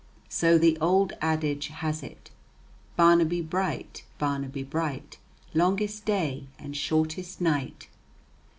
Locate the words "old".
0.81-1.13